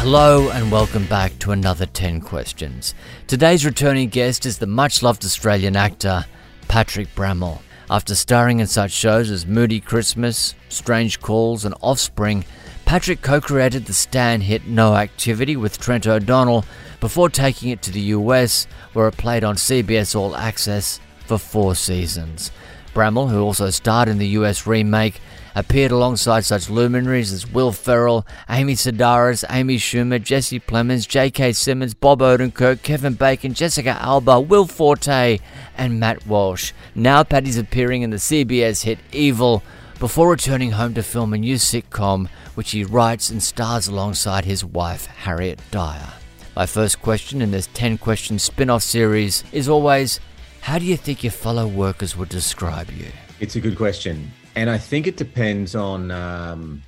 [0.00, 2.94] Hello and welcome back to another 10 questions.
[3.26, 6.24] Today's returning guest is the much loved Australian actor
[6.68, 7.60] Patrick Brammall.
[7.90, 12.44] After starring in such shows as Moody Christmas, Strange Calls, and Offspring,
[12.84, 16.64] Patrick co created the Stan hit No Activity with Trent O'Donnell
[17.00, 21.74] before taking it to the US, where it played on CBS All Access for four
[21.74, 22.52] seasons.
[22.94, 25.20] Brammall, who also starred in the US remake,
[25.58, 31.52] appeared alongside such luminaries as Will Ferrell, Amy Sedaris, Amy Schumer, Jesse Plemons, J.K.
[31.52, 35.40] Simmons, Bob Odenkirk, Kevin Bacon, Jessica Alba, Will Forte,
[35.76, 36.72] and Matt Walsh.
[36.94, 39.64] Now Patty's appearing in the CBS hit Evil
[39.98, 44.64] before returning home to film a new sitcom which he writes and stars alongside his
[44.64, 46.12] wife Harriet Dyer.
[46.54, 50.20] My first question in this 10 question spin off series is always
[50.60, 53.06] How do you think your fellow workers would describe you?
[53.40, 56.82] It's a good question and I think it depends on um,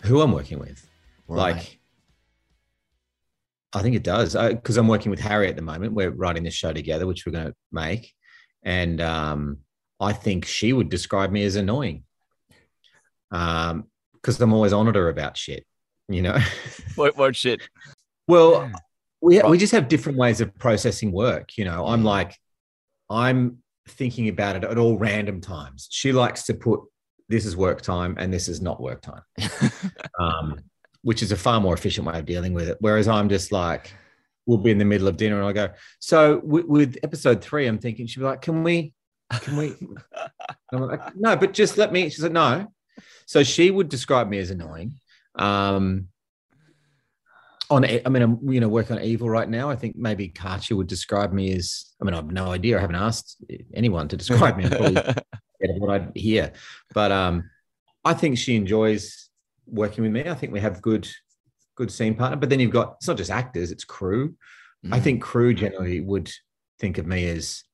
[0.00, 0.86] who I'm working with.
[1.28, 1.56] Right.
[1.56, 1.78] Like,
[3.72, 5.94] I think it does because I'm working with Harry at the moment.
[5.94, 8.12] We're writing this show together, which we're going to make,
[8.62, 9.58] and um,
[9.98, 12.04] I think she would describe me as annoying.
[13.30, 15.66] Um, because I'm always on her about shit,
[16.08, 16.38] you know.
[16.96, 17.62] what what shit?
[18.28, 18.70] Well,
[19.20, 21.56] we we just have different ways of processing work.
[21.56, 22.36] You know, I'm like,
[23.08, 25.88] I'm thinking about it at all random times.
[25.90, 26.80] She likes to put
[27.32, 29.22] this is work time and this is not work time,
[30.20, 30.60] um,
[31.00, 32.76] which is a far more efficient way of dealing with it.
[32.80, 33.90] Whereas I'm just like,
[34.44, 37.66] we'll be in the middle of dinner and I go, so with, with episode three,
[37.66, 38.92] I'm thinking she'd be like, can we,
[39.30, 39.74] can we?
[40.72, 42.10] I'm like, no, but just let me.
[42.10, 42.66] She's like, no.
[43.24, 44.94] So she would describe me as annoying.
[45.34, 46.08] Um,
[47.70, 49.70] on, I mean, I'm you know working on evil right now.
[49.70, 51.94] I think maybe Katja would describe me as.
[52.00, 52.76] I mean, I have no idea.
[52.76, 54.68] I haven't asked anyone to describe me.
[55.70, 56.52] of what I hear.
[56.94, 57.50] But um,
[58.04, 59.28] I think she enjoys
[59.66, 60.28] working with me.
[60.28, 61.08] I think we have good
[61.76, 62.36] good scene partner.
[62.36, 64.34] But then you've got it's not just actors; it's crew.
[64.84, 64.94] Mm.
[64.94, 66.30] I think crew generally would
[66.78, 67.64] think of me as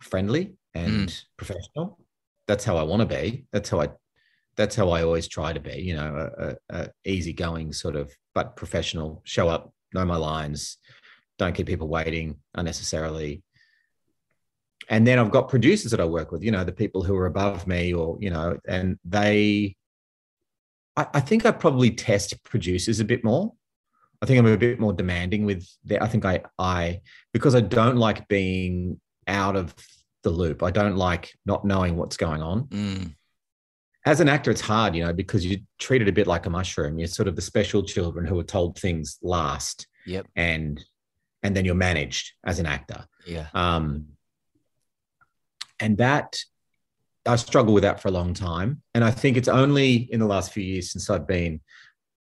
[0.00, 1.24] friendly and mm.
[1.36, 1.98] professional.
[2.46, 3.46] That's how I want to be.
[3.52, 3.88] That's how I.
[4.56, 5.80] That's how I always try to be.
[5.80, 9.22] You know, a, a, a easygoing sort of, but professional.
[9.24, 10.78] Show up, know my lines,
[11.38, 13.42] don't keep people waiting unnecessarily
[14.88, 17.26] and then I've got producers that I work with, you know, the people who are
[17.26, 19.76] above me, or you know, and they.
[20.96, 23.52] I, I think I probably test producers a bit more.
[24.20, 26.02] I think I'm a bit more demanding with that.
[26.02, 27.00] I think I I
[27.32, 29.74] because I don't like being out of
[30.22, 30.62] the loop.
[30.62, 32.64] I don't like not knowing what's going on.
[32.64, 33.14] Mm.
[34.06, 36.50] As an actor, it's hard, you know, because you treat it a bit like a
[36.50, 36.98] mushroom.
[36.98, 39.86] You're sort of the special children who are told things last.
[40.06, 40.26] Yep.
[40.34, 40.82] And
[41.42, 43.06] and then you're managed as an actor.
[43.26, 43.46] Yeah.
[43.54, 44.06] Um,
[45.80, 46.38] and that
[47.26, 48.82] I struggled with that for a long time.
[48.94, 51.60] And I think it's only in the last few years since I've been,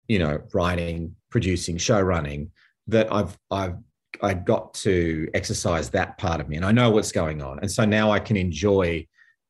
[0.07, 2.51] you know, writing, producing, show running
[2.87, 3.75] that I've I've
[4.21, 7.59] I got to exercise that part of me and I know what's going on.
[7.59, 9.07] And so now I can enjoy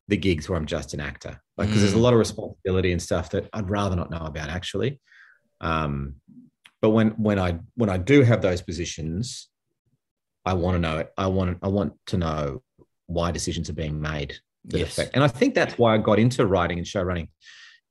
[0.07, 1.39] the gigs where I'm just an actor.
[1.57, 1.81] Like because mm.
[1.83, 2.01] there's a mm.
[2.01, 4.99] lot of responsibility and stuff that I'd rather not know about actually.
[5.61, 6.16] Um,
[6.81, 9.47] but when when I when I do have those positions,
[10.43, 11.11] I want to know it.
[11.17, 12.61] I want I want to know
[13.07, 14.35] why decisions are being made
[14.66, 14.89] that yes.
[14.89, 15.16] affect.
[15.16, 17.29] And I think that's why I got into writing and show running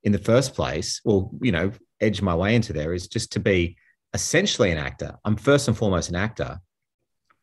[0.03, 3.41] in the first place, or you know, edge my way into there is just to
[3.41, 3.77] be
[4.13, 5.17] essentially an actor.
[5.25, 6.61] I'm first and foremost an actor,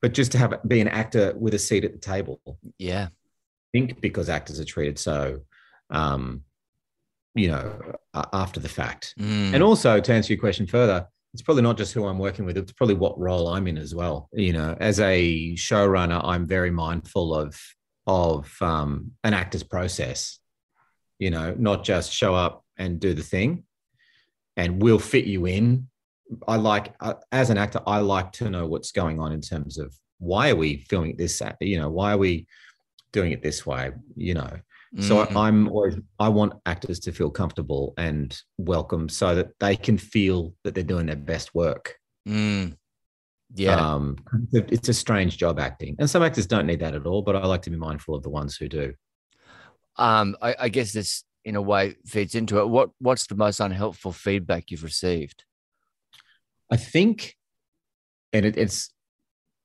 [0.01, 2.39] but just to have be an actor with a seat at the table.
[2.77, 3.07] Yeah.
[3.09, 5.41] I think because actors are treated so
[5.89, 6.43] um,
[7.35, 7.95] you know,
[8.33, 9.13] after the fact.
[9.19, 9.53] Mm.
[9.53, 12.57] And also to answer your question further, it's probably not just who I'm working with,
[12.57, 14.29] it's probably what role I'm in as well.
[14.33, 17.59] You know, as a showrunner, I'm very mindful of
[18.07, 20.39] of um, an actor's process.
[21.19, 23.63] You know, not just show up and do the thing,
[24.57, 25.87] and we'll fit you in.
[26.47, 29.77] I like, uh, as an actor, I like to know what's going on in terms
[29.77, 31.41] of why are we filming this?
[31.59, 32.47] You know, why are we
[33.11, 33.91] doing it this way?
[34.15, 34.59] You know,
[34.99, 35.37] so mm-hmm.
[35.37, 40.53] I'm always I want actors to feel comfortable and welcome so that they can feel
[40.63, 41.95] that they're doing their best work.
[42.27, 42.75] Mm.
[43.53, 43.75] Yeah.
[43.75, 44.17] Um,
[44.51, 45.95] it's a strange job acting.
[45.99, 48.23] And some actors don't need that at all, but I like to be mindful of
[48.23, 48.93] the ones who do.
[49.97, 52.67] Um, I, I guess this in a way feeds into it.
[52.67, 55.45] What what's the most unhelpful feedback you've received?
[56.69, 57.35] I think
[58.33, 58.93] and it, it's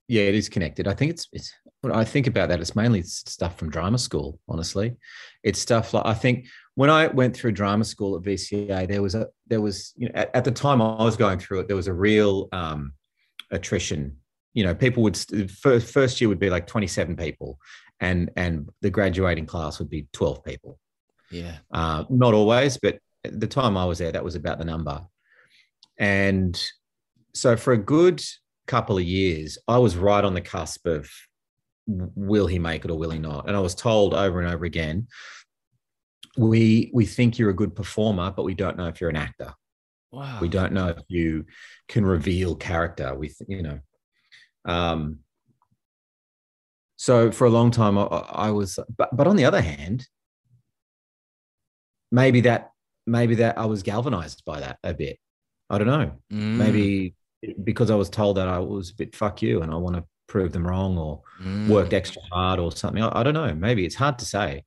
[0.07, 0.87] yeah, it is connected.
[0.87, 4.39] I think it's it's when I think about that, it's mainly stuff from drama school.
[4.47, 4.95] Honestly,
[5.43, 9.15] it's stuff like I think when I went through drama school at VCA, there was
[9.15, 11.75] a there was you know at, at the time I was going through it, there
[11.75, 12.93] was a real um,
[13.51, 14.17] attrition.
[14.53, 15.17] You know, people would
[15.51, 17.59] first first year would be like twenty seven people,
[17.99, 20.79] and and the graduating class would be twelve people.
[21.29, 25.01] Yeah, uh, not always, but the time I was there, that was about the number.
[25.97, 26.59] And
[27.33, 28.23] so for a good
[28.67, 31.09] couple of years, I was right on the cusp of
[31.87, 33.47] will he make it or will he not?
[33.47, 35.07] And I was told over and over again,
[36.37, 39.53] we we think you're a good performer, but we don't know if you're an actor.
[40.11, 40.39] Wow.
[40.39, 41.45] We don't know if you
[41.87, 43.15] can reveal character.
[43.15, 43.79] We, you know,
[44.65, 45.19] um,
[46.97, 50.07] so for a long time I, I was, but but on the other hand,
[52.11, 52.71] maybe that
[53.05, 55.19] maybe that I was galvanized by that a bit.
[55.69, 56.11] I don't know.
[56.31, 56.57] Mm.
[56.57, 57.15] Maybe
[57.63, 60.03] because I was told that I was a bit fuck you and I want to
[60.27, 61.67] prove them wrong or Mm.
[61.67, 63.03] worked extra hard or something.
[63.03, 63.53] I, I don't know.
[63.53, 64.63] Maybe it's hard to say.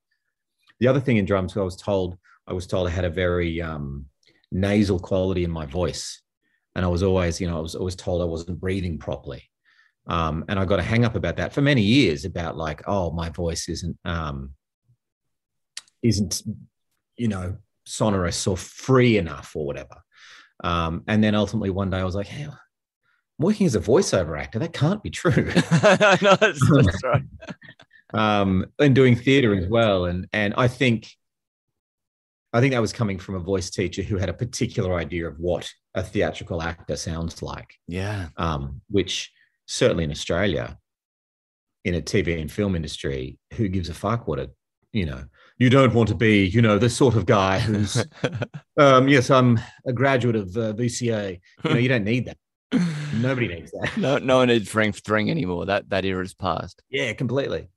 [0.78, 3.60] The other thing in drums, I was told I was told I had a very
[3.60, 4.06] um,
[4.52, 6.22] nasal quality in my voice,
[6.74, 9.42] and I was always, you know, I was always told I wasn't breathing properly.
[10.06, 13.10] Um, and I got a hang up about that for many years about like, oh,
[13.10, 14.54] my voice isn't um,
[16.02, 16.42] isn't,
[17.16, 19.96] you know, sonorous or free enough or whatever.
[20.62, 22.52] Um, and then ultimately one day I was like, hey, I'm
[23.38, 24.58] working as a voiceover actor.
[24.58, 25.32] That can't be true.
[25.44, 27.22] no, that's, that's right.
[28.14, 30.04] um, and doing theater as well.
[30.06, 31.08] And and I think
[32.52, 35.38] I think that was coming from a voice teacher who had a particular idea of
[35.38, 38.28] what a theatrical actor sounds like, Yeah.
[38.36, 39.30] um, which
[39.66, 40.76] certainly in Australia,
[41.84, 44.50] in a TV and film industry, who gives a fuck what it,
[44.92, 45.24] you know,
[45.60, 48.02] you don't want to be, you know, this sort of guy who's,
[48.78, 51.38] um, yes, I'm a graduate of uh, VCA.
[51.64, 52.38] You know, you don't need that.
[53.14, 53.96] Nobody needs that.
[53.98, 55.66] no, no one needs Frank Thring anymore.
[55.66, 56.82] That that era is past.
[56.88, 57.68] Yeah, completely.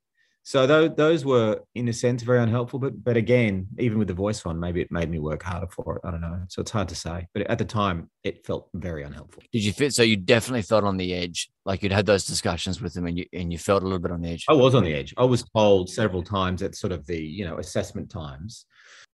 [0.46, 4.14] So those those were in a sense very unhelpful, but but again, even with the
[4.14, 6.02] voice one, maybe it made me work harder for it.
[6.06, 6.42] I don't know.
[6.48, 7.26] So it's hard to say.
[7.32, 9.42] But at the time, it felt very unhelpful.
[9.52, 9.94] Did you fit?
[9.94, 11.48] So you definitely felt on the edge.
[11.64, 14.10] Like you'd had those discussions with them, and you and you felt a little bit
[14.10, 14.44] on the edge.
[14.46, 15.14] I was on the edge.
[15.16, 18.66] I was told several times at sort of the you know assessment times.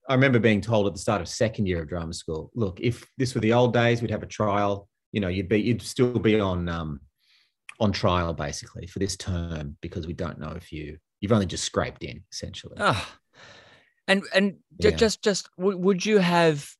[0.08, 3.06] I remember being told at the start of second year of drama school, look, if
[3.19, 4.88] this were the old days, we'd have a trial.
[5.12, 7.00] You know, you'd be you'd still be on um,
[7.80, 11.64] on trial basically for this term because we don't know if you you've only just
[11.64, 12.76] scraped in essentially.
[12.78, 13.18] Ah,
[14.06, 14.90] and and Yeah.
[14.90, 16.70] just just would you have?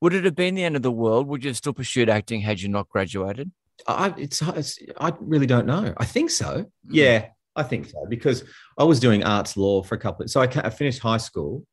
[0.00, 1.26] Would it have been the end of the world?
[1.26, 3.50] Would you have still pursued acting had you not graduated?
[3.86, 5.94] I it's, it's I really don't know.
[5.96, 6.64] I think so.
[6.64, 6.68] Mm.
[6.90, 7.26] Yeah,
[7.56, 8.44] I think so because
[8.78, 11.64] I was doing arts law for a couple of so I, I finished high school,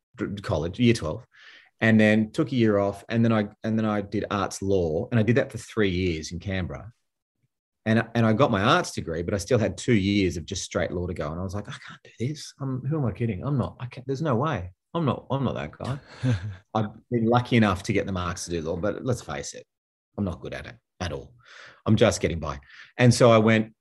[0.42, 1.26] college, year 12,
[1.82, 5.08] and then took a year off and then I and then I did arts law
[5.12, 6.92] and I did that for 3 years in Canberra.
[7.86, 10.64] And, and I got my arts degree, but I still had two years of just
[10.64, 11.30] straight law to go.
[11.32, 12.54] And I was like, I can't do this.
[12.62, 13.44] I'm, who am I kidding?
[13.46, 13.76] I'm not.
[13.80, 14.08] I can't.
[14.08, 14.72] There's no way.
[14.94, 15.26] I'm not.
[15.30, 16.00] I'm not that guy.
[16.74, 19.66] I've been lucky enough to get the marks to do law, but let's face it,
[20.18, 21.34] I'm not good at it at all.
[21.86, 22.60] I'm just getting by.
[22.98, 23.74] And so I went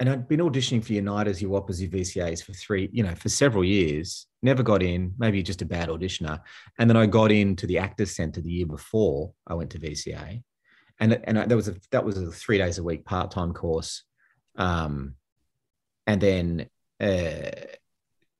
[0.00, 3.28] and I'd been auditioning for Unitas, your WAAPAs, your VCAs for three, you know, for
[3.28, 6.40] several years, never got in, maybe just a bad auditioner.
[6.78, 10.42] And then I got into the Actors Centre the year before I went to VCA.
[11.00, 14.02] And, and that was a that was a three days a week part-time course.
[14.56, 15.14] Um,
[16.06, 16.68] and then
[17.00, 17.50] uh,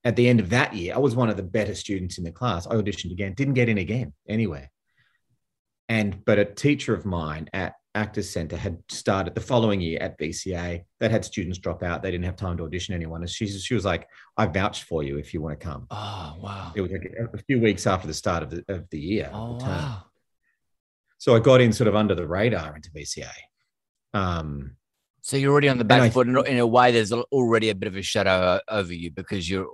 [0.05, 2.33] at the end of that year, I was one of the better students in the
[2.33, 2.67] class.
[2.67, 4.71] I auditioned again, didn't get in again anywhere.
[5.89, 10.19] And but a teacher of mine at Actors Centre had started the following year at
[10.19, 10.85] VCA.
[11.01, 12.03] That had students drop out.
[12.03, 13.23] They didn't have time to audition anyone.
[13.23, 14.07] And she, she was like,
[14.37, 15.87] I vouched for you if you want to come.
[15.91, 16.73] oh wow!
[16.75, 19.31] It was like a few weeks after the start of the, of the year.
[19.33, 20.03] Oh the wow!
[21.19, 23.29] So I got in sort of under the radar into VCA.
[24.15, 24.77] Um,
[25.21, 26.27] So you're already on the back I- foot.
[26.27, 29.69] and In a way, there's already a bit of a shadow over you because you're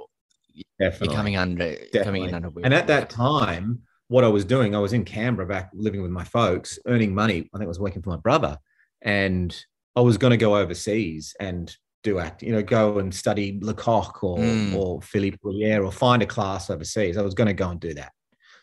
[0.80, 1.08] definitely.
[1.08, 2.50] you're coming under coming in under.
[2.64, 6.10] And at that time, what I was doing, I was in Canberra back living with
[6.10, 7.48] my folks, earning money.
[7.54, 8.58] I think I was working for my brother.
[9.02, 9.54] And
[9.96, 14.22] I was going to go overseas and do act, you know, go and study Lecoq
[14.24, 14.74] or, Mm.
[14.76, 17.16] or Philippe Bruyere or find a class overseas.
[17.16, 18.12] I was going to go and do that.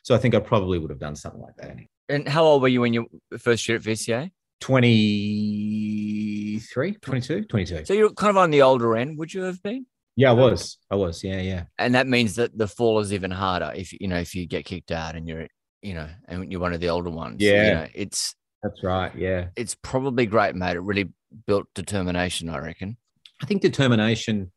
[0.03, 1.77] So I think I probably would have done something like that.
[2.11, 3.07] And how old were you when you
[3.39, 4.31] first year at VCA?
[4.59, 7.85] 23, 22, 22.
[7.85, 9.17] So you're kind of on the older end.
[9.17, 9.85] Would you have been?
[10.15, 10.77] Yeah, I was.
[10.89, 11.23] I was.
[11.23, 11.63] Yeah, yeah.
[11.77, 14.65] And that means that the fall is even harder if you know if you get
[14.65, 15.47] kicked out and you're
[15.81, 17.41] you know and you're one of the older ones.
[17.41, 17.73] you Yeah.
[17.73, 19.15] know, it's That's right.
[19.15, 19.47] Yeah.
[19.55, 20.75] it's probably great, mate.
[20.75, 21.09] It really
[21.47, 22.97] built determination, I reckon.
[23.41, 24.51] I think determination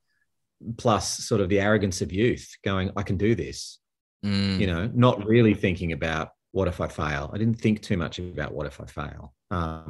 [0.76, 3.78] plus sort of the arrogance of youth going, I can do this,
[4.24, 4.58] Mm.
[4.58, 7.30] you know, not really thinking about what if I fail.
[7.34, 9.34] I didn't think too much about what if I fail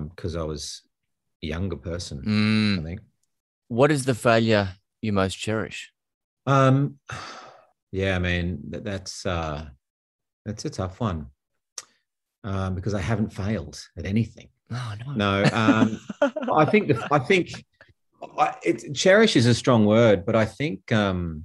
[0.08, 0.80] because I was
[1.42, 2.84] a younger person, I Mm.
[2.84, 3.00] think.
[3.68, 4.68] What is the failure
[5.02, 5.92] you most cherish?
[6.46, 6.98] Um,
[7.92, 9.68] yeah, I mean, that, that's, uh,
[10.46, 11.26] that's a tough one
[12.44, 14.48] um, because I haven't failed at anything.
[14.70, 15.12] Oh no.
[15.42, 16.00] No, um,
[16.54, 17.62] I think the, I think
[18.38, 21.44] I, it, cherish is a strong word, but I think um,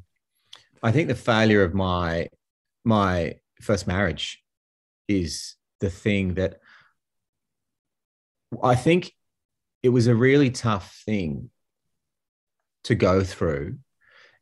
[0.82, 2.30] I think the failure of my
[2.86, 4.42] my first marriage
[5.10, 6.60] is the thing that
[8.64, 9.12] I think
[9.84, 11.50] it was a really tough thing
[12.86, 13.78] to go through,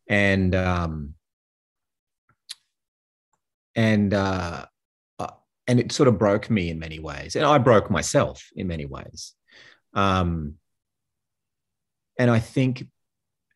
[0.08, 1.16] and um,
[3.76, 4.66] and uh,
[5.20, 5.28] uh,
[5.68, 8.86] and it sort of broke me in many ways, and I broke myself in many
[8.86, 9.34] ways.
[9.94, 10.56] Um,
[12.20, 12.88] and I think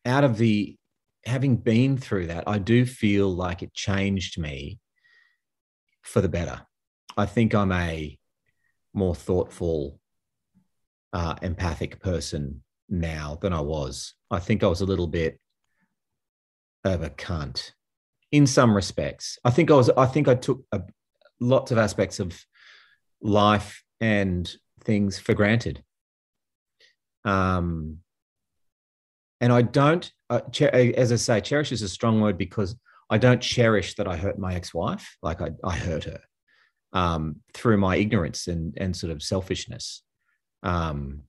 [0.04, 0.76] out of the
[1.24, 4.78] having been through that, I do feel like it changed me
[6.02, 6.62] for the better.
[7.16, 8.18] I think I'm a
[8.94, 9.98] more thoughtful,
[11.12, 14.14] uh, empathic person now than I was.
[14.30, 15.38] I think I was a little bit
[16.84, 17.72] of a cunt
[18.30, 19.38] in some respects.
[19.44, 19.90] I think I was.
[19.90, 20.82] I think I took a,
[21.40, 22.38] lots of aspects of
[23.20, 24.50] life and
[24.84, 25.82] things for granted.
[27.24, 27.98] Um,
[29.40, 30.40] and I don't, uh,
[30.72, 32.76] as I say, cherish is a strong word because
[33.10, 35.16] I don't cherish that I hurt my ex-wife.
[35.22, 36.20] Like I, I hurt her
[36.92, 40.02] um, through my ignorance and and sort of selfishness.
[40.62, 41.22] Um,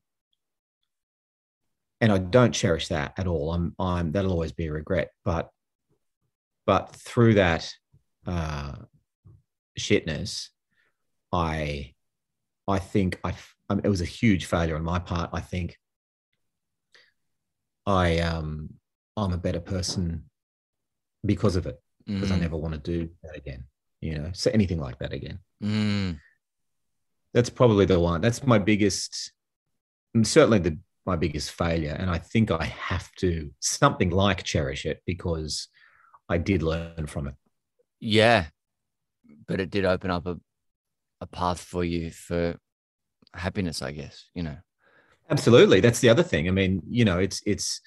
[2.04, 3.54] and I don't cherish that at all.
[3.54, 5.12] I'm, I'm that'll always be a regret.
[5.24, 5.50] But,
[6.66, 7.74] but through that
[8.28, 8.74] uh,
[9.80, 10.50] shitness,
[11.32, 11.94] I,
[12.68, 13.34] I think I,
[13.70, 15.30] I mean, it was a huge failure on my part.
[15.32, 15.78] I think
[17.86, 18.72] I, um,
[19.16, 20.26] I'm a better person
[21.26, 22.34] because of it because mm.
[22.34, 23.64] I never want to do that again.
[24.04, 25.40] You know, so anything like that again.
[25.64, 26.20] Mm.
[27.34, 28.20] That's probably the one.
[28.20, 29.32] That's my biggest,
[30.24, 31.96] certainly the my biggest failure.
[31.98, 35.70] And I think I have to something like cherish it because
[36.28, 37.36] I did learn from it.
[38.00, 38.48] Yeah.
[39.48, 40.38] But it did open up a,
[41.22, 42.58] a path for you for
[43.34, 44.58] happiness, I guess, you know.
[45.30, 45.80] Absolutely.
[45.80, 46.48] That's the other thing.
[46.50, 47.80] I mean, you know, it's it's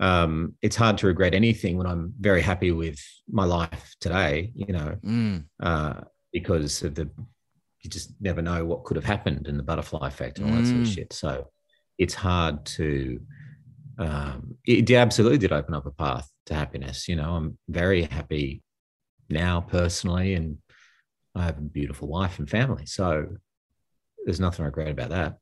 [0.00, 4.72] um it's hard to regret anything when I'm very happy with my life today, you
[4.72, 5.44] know, mm.
[5.62, 6.00] uh,
[6.32, 7.08] because of the
[7.80, 10.66] you just never know what could have happened in the butterfly effect and all that
[10.66, 10.94] sort of mm.
[10.94, 11.12] shit.
[11.12, 11.48] So
[11.98, 13.20] it's hard to
[13.98, 18.62] um, it absolutely did open up a path to happiness you know i'm very happy
[19.30, 20.58] now personally and
[21.34, 23.26] i have a beautiful wife and family so
[24.24, 25.38] there's nothing I regret about that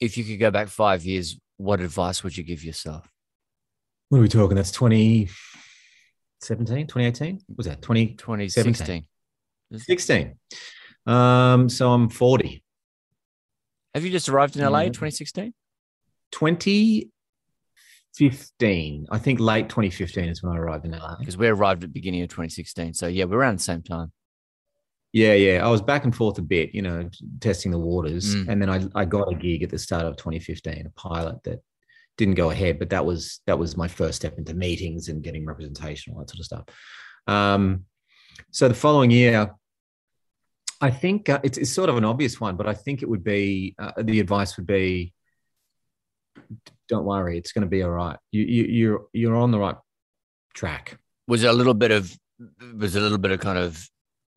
[0.00, 3.08] if you could go back five years what advice would you give yourself
[4.08, 9.06] what are we talking that's 2017 2018 was that 20 2016
[9.74, 10.34] 16
[11.06, 12.62] um so i'm 40
[13.94, 15.52] have you just arrived in la 2016
[16.32, 19.06] 2015.
[19.10, 21.16] I think late 2015 is when I arrived in LA.
[21.18, 22.94] Because we arrived at the beginning of 2016.
[22.94, 24.12] So yeah, we're around the same time.
[25.12, 25.64] Yeah, yeah.
[25.64, 27.08] I was back and forth a bit, you know,
[27.40, 28.36] testing the waters.
[28.36, 28.48] Mm.
[28.48, 31.60] And then I, I got a gig at the start of 2015, a pilot that
[32.18, 35.46] didn't go ahead, but that was that was my first step into meetings and getting
[35.46, 36.64] representation, all that sort of stuff.
[37.26, 37.84] Um,
[38.50, 39.54] so the following year,
[40.80, 43.24] I think uh, it's, it's, sort of an obvious one, but I think it would
[43.24, 45.14] be uh, the advice would be
[46.88, 48.16] don't worry, it's going to be all right.
[48.32, 49.76] You, you you're you're on the right
[50.54, 50.98] track.
[51.26, 52.16] Was a little bit of
[52.74, 53.88] was a little bit of kind of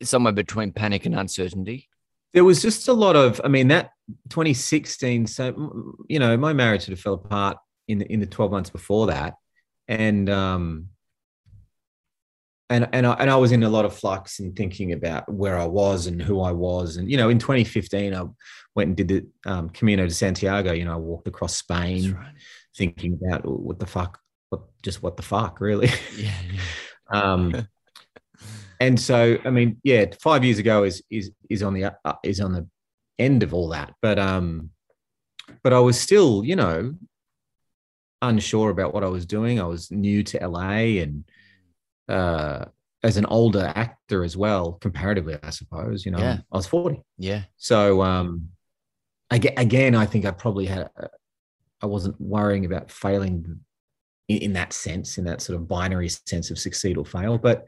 [0.03, 1.87] somewhere between panic and uncertainty?
[2.33, 3.91] There was just a lot of, I mean, that
[4.29, 5.27] 2016.
[5.27, 7.57] So you know, my marriage sort of fell apart
[7.91, 9.35] in the, in the 12 months before that,
[9.87, 10.87] and um,
[12.69, 15.57] and and I, and I was in a lot of flux and thinking about where
[15.57, 16.95] I was and who I was.
[16.95, 18.23] And you know, in 2015, I
[18.75, 20.71] went and did the um, Camino de Santiago.
[20.71, 22.33] You know, I walked across Spain, right.
[22.77, 24.19] thinking about what the fuck,
[24.49, 25.89] what just what the fuck, really.
[26.17, 26.31] Yeah.
[27.11, 27.21] yeah.
[27.21, 27.67] um,
[28.79, 32.39] and so, I mean, yeah, five years ago is is is on the uh, is
[32.39, 32.67] on the
[33.19, 34.69] end of all that, but um,
[35.61, 36.95] but I was still, you know,
[38.21, 39.59] unsure about what I was doing.
[39.59, 41.23] I was new to LA and
[42.07, 42.65] uh,
[43.03, 46.05] as an older actor as well, comparatively, I suppose.
[46.05, 46.37] You know, yeah.
[46.51, 47.01] I was 40.
[47.17, 47.43] Yeah.
[47.57, 48.49] So um,
[49.29, 50.89] again, again, I think I probably had,
[51.81, 53.59] I wasn't worrying about failing
[54.27, 57.37] in, in, that sense, in that sort of binary sense of succeed or fail.
[57.37, 57.65] But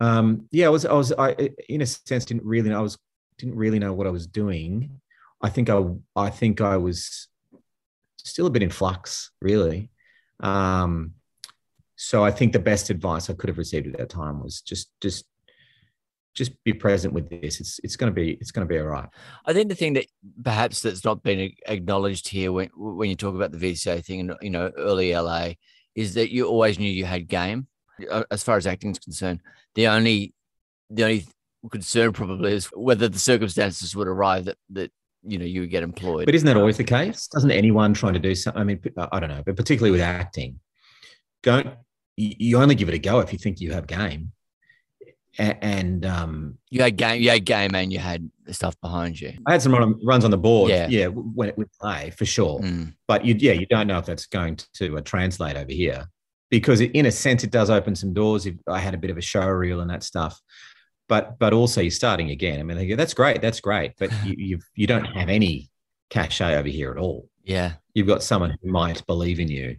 [0.00, 2.98] um, yeah, I was, I was, I, in a sense, didn't really know, I was,
[3.38, 5.00] didn't really know what I was doing.
[5.40, 5.84] I think I,
[6.16, 7.28] I think I was
[8.24, 9.90] still a bit in flux, really.
[10.40, 11.14] Um,
[11.96, 14.90] so I think the best advice I could have received at that time was just
[15.00, 15.24] just
[16.34, 17.60] just be present with this.
[17.60, 19.08] It's it's going to be it's going to be all right.
[19.44, 20.06] I think the thing that
[20.42, 24.34] perhaps that's not been acknowledged here when when you talk about the VCA thing and
[24.40, 25.54] you know early LA
[25.96, 27.66] is that you always knew you had game.
[28.30, 29.40] As far as acting is concerned,
[29.74, 30.32] the only
[30.88, 31.26] the only
[31.72, 34.92] concern probably is whether the circumstances would arrive that that
[35.30, 36.26] you know you would get employed.
[36.26, 37.26] But isn't that always the case?
[37.28, 38.60] Doesn't anyone trying to do something?
[38.60, 38.80] I mean,
[39.12, 40.60] I don't know, but particularly with acting,
[41.42, 41.68] don't
[42.16, 44.32] you only give it a go if you think you have game.
[45.38, 49.34] and um, you had game, you had game, and you had stuff behind you.
[49.46, 50.88] I had some run, runs on the board, Yeah.
[50.88, 52.58] yeah, when it would play for sure.
[52.60, 52.94] Mm.
[53.06, 56.06] But you, yeah, you don't know if that's going to uh, translate over here
[56.50, 58.46] because, it, in a sense, it does open some doors.
[58.46, 60.40] If I had a bit of a show reel and that stuff,
[61.08, 62.60] but but also you're starting again.
[62.60, 65.70] I mean, they go, that's great, that's great, but you you've, you don't have any
[66.10, 67.28] cachet over here at all.
[67.44, 69.76] Yeah, You've got someone who might believe in you,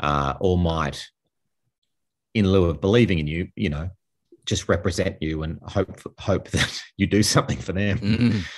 [0.00, 1.06] uh, or might,
[2.34, 3.90] in lieu of believing in you, you know,
[4.46, 7.98] just represent you and hope hope that you do something for them.
[7.98, 8.42] Mm.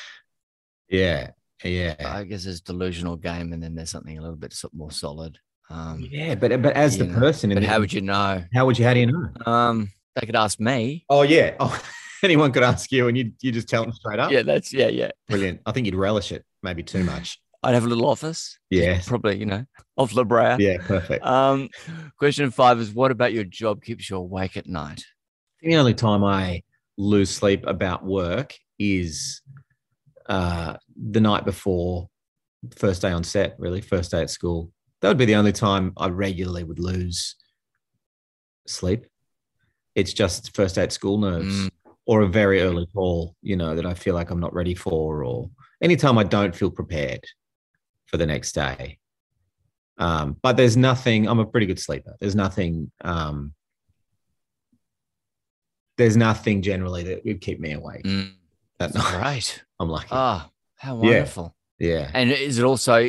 [0.88, 1.30] Yeah,
[1.64, 1.94] yeah.
[2.04, 5.38] I guess there's delusional game, and then there's something a little bit more solid.
[5.70, 8.44] Um, Yeah, but but as the know, person, in but the- how would you know?
[8.54, 9.28] how would you how do you know?
[9.46, 11.04] Um, they could ask me.
[11.08, 11.82] Oh yeah, oh
[12.24, 14.30] anyone could ask you, and you you just tell them straight up.
[14.30, 15.10] Yeah, that's yeah, yeah.
[15.28, 15.60] brilliant.
[15.66, 17.38] I think you'd relish it, maybe too much.
[17.62, 18.58] I'd have a little office.
[18.68, 19.64] Yeah, Probably, you know,
[19.96, 20.58] off the brow.
[20.58, 21.24] yeah, perfect.
[21.24, 21.70] Um,
[22.18, 25.02] question five is what about your job keeps you awake at night?
[25.62, 26.62] the only time I
[26.98, 29.40] lose sleep about work is
[30.28, 32.10] uh, the night before
[32.76, 33.56] first day on set.
[33.58, 34.70] Really, first day at school.
[35.00, 37.36] That would be the only time I regularly would lose
[38.66, 39.06] sleep.
[39.94, 41.54] It's just first day at school nerves.
[41.64, 41.70] Mm.
[42.06, 45.24] Or a very early call, you know, that I feel like I'm not ready for,
[45.24, 45.50] or
[45.82, 47.24] anytime I don't feel prepared
[48.06, 48.98] for the next day.
[49.96, 52.16] Um, but there's nothing, I'm a pretty good sleeper.
[52.20, 53.54] There's nothing, um,
[55.96, 58.32] there's nothing generally that would keep me awake Mm,
[58.80, 59.22] at that's night.
[59.22, 59.64] great.
[59.80, 60.08] I'm lucky.
[60.10, 61.00] Ah, how Yeah.
[61.10, 61.56] wonderful.
[61.78, 62.10] yeah.
[62.12, 63.08] And is it also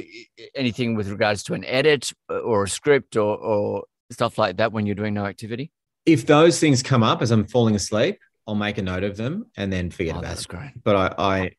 [0.56, 4.86] anything with regards to an edit or a script or, or stuff like that when
[4.86, 5.72] you're doing no activity?
[6.06, 9.46] If those things come up as I'm falling asleep, I'll make a note of them
[9.58, 10.48] and then forget Oh, about that's it.
[10.48, 10.72] great.
[10.84, 11.52] but I, I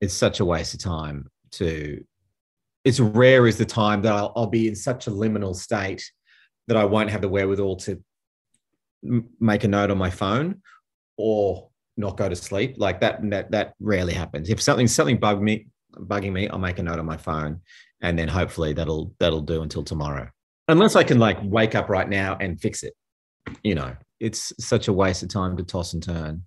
[0.00, 2.04] it's such a waste of time to
[2.84, 6.02] it's rare is the time that I'll, I'll be in such a liminal state
[6.66, 8.02] that I won't have the wherewithal to
[9.04, 10.62] m- make a note on my phone
[11.16, 15.40] or not go to sleep like that that that rarely happens if something something bug
[15.42, 17.60] me bugging me I'll make a note on my phone
[18.00, 20.28] and then hopefully that'll that'll do until tomorrow
[20.68, 22.94] unless I can like wake up right now and fix it
[23.62, 26.44] you know it's such a waste of time to toss and turn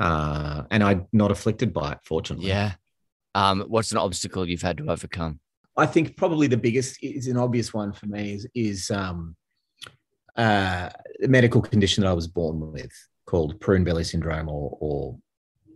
[0.00, 2.48] uh, and I'm not afflicted by it, fortunately.
[2.48, 2.72] Yeah.
[3.34, 5.38] Um, what's an obstacle you've had to overcome?
[5.76, 9.36] I think probably the biggest is an obvious one for me is is um,
[10.36, 10.88] uh,
[11.22, 12.90] a medical condition that I was born with
[13.26, 15.18] called prune belly syndrome or or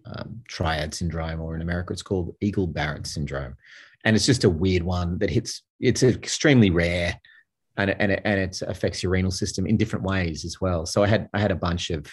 [0.07, 3.55] um, triad syndrome, or in America it's called Eagle Barrett syndrome,
[4.05, 5.63] and it's just a weird one that hits.
[5.81, 7.21] It's extremely rare,
[7.77, 10.87] and it, and it, and it affects your renal system in different ways as well.
[10.87, 12.07] So I had I had a bunch of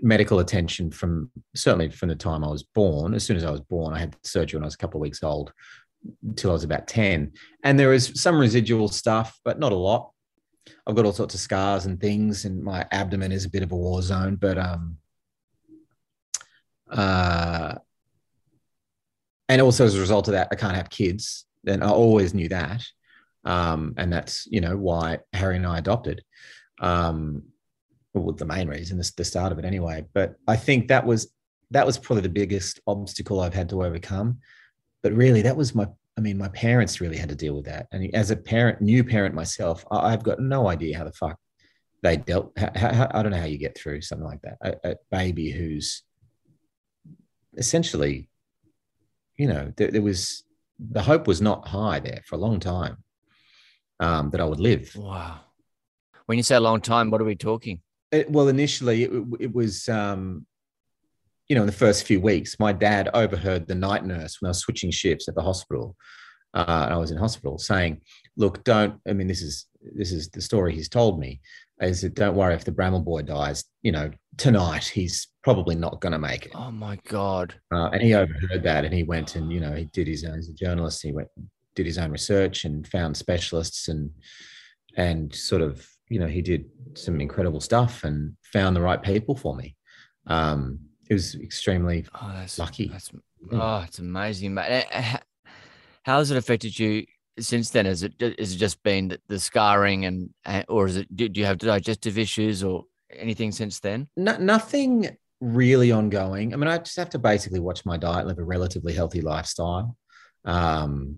[0.00, 3.14] medical attention from certainly from the time I was born.
[3.14, 5.02] As soon as I was born, I had surgery when I was a couple of
[5.02, 5.52] weeks old
[6.26, 7.32] until I was about 10.
[7.62, 10.10] And there is some residual stuff, but not a lot.
[10.86, 13.72] I've got all sorts of scars and things, and my abdomen is a bit of
[13.72, 14.36] a war zone.
[14.36, 14.98] But um,
[16.90, 17.74] uh,
[19.48, 21.46] and also as a result of that, I can't have kids.
[21.66, 22.84] And I always knew that,
[23.44, 26.22] um, and that's you know why Harry and I adopted.
[26.80, 27.44] Um,
[28.14, 30.04] well, the main reason, the, the start of it anyway.
[30.12, 31.32] But I think that was
[31.70, 34.38] that was probably the biggest obstacle I've had to overcome.
[35.02, 37.86] But really, that was my I mean, my parents really had to deal with that.
[37.90, 41.38] And as a parent, new parent myself, I've got no idea how the fuck
[42.02, 42.52] they dealt.
[42.58, 44.58] How, how, I don't know how you get through something like that.
[44.60, 46.02] A, a baby who's
[47.56, 48.28] essentially,
[49.36, 50.44] you know, there, there was
[50.78, 53.01] the hope was not high there for a long time
[54.00, 54.94] um, that I would live.
[54.96, 55.40] Wow.
[56.26, 57.80] When you say a long time, what are we talking?
[58.10, 60.46] It, well, initially, it, it was, um,
[61.48, 64.50] you know, in the first few weeks, my dad overheard the night nurse when I
[64.50, 65.96] was switching shifts at the hospital.
[66.54, 68.02] Uh, and I was in hospital saying,
[68.36, 69.00] "Look, don't.
[69.08, 71.40] I mean, this is this is the story he's told me.
[71.80, 73.64] Is that don't worry if the Brammall boy dies.
[73.82, 77.54] You know, tonight he's probably not going to make it." Oh my God.
[77.72, 80.38] Uh, and he overheard that, and he went and you know he did his own
[80.38, 81.02] as a journalist.
[81.02, 81.28] He went
[81.74, 84.10] did his own research and found specialists and
[84.96, 89.34] and sort of you know he did some incredible stuff and found the right people
[89.36, 89.76] for me.
[90.26, 92.88] Um, it was extremely Oh, that's Lucky.
[92.88, 93.10] That's
[93.52, 94.86] oh, it's amazing, mate.
[96.04, 97.06] How has it affected you
[97.38, 97.86] since then?
[97.86, 100.30] Has it is it just been the- the scarring and,
[100.68, 104.08] or is it do, do you have digestive issues or anything since then?
[104.16, 106.52] no, nothing really ongoing.
[106.52, 109.96] I mean, I just have to basically watch my diet, live a relatively healthy lifestyle.
[110.44, 111.16] Um,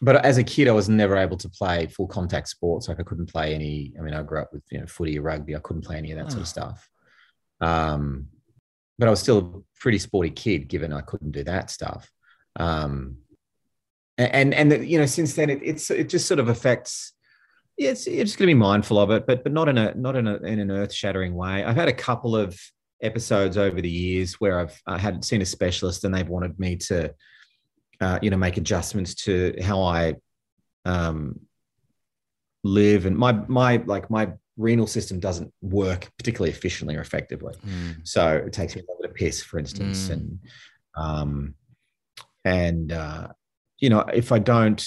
[0.00, 2.88] but as a kid, I was never able to play full contact sports.
[2.88, 3.92] Like I couldn't play any.
[3.98, 5.54] I mean, I grew up with you know footy or rugby.
[5.56, 6.54] I couldn't play any of that sort of Oh.
[6.56, 6.88] stuff.
[7.60, 8.26] Um,
[8.98, 12.10] but I was still a pretty sporty kid, given I couldn't do that stuff.
[12.56, 13.18] Um,
[14.18, 17.12] and and, the, you know, since then, it, it's it just sort of affects.
[17.78, 20.16] yeah, it's, it's going to be mindful of it, but but not in a not
[20.16, 21.64] in a in an earth shattering way.
[21.64, 22.58] I've had a couple of
[23.02, 26.58] episodes over the years where I've I had not seen a specialist and they've wanted
[26.60, 27.14] me to,
[28.00, 30.14] uh, you know, make adjustments to how I
[30.84, 31.40] um,
[32.64, 37.54] live and my my like my renal system doesn't work particularly efficiently or effectively.
[37.66, 38.06] Mm.
[38.06, 40.12] So it takes me a little bit of piss, for instance, mm.
[40.12, 40.38] and
[40.96, 41.54] um,
[42.44, 43.28] and uh,
[43.78, 44.84] you know if I don't.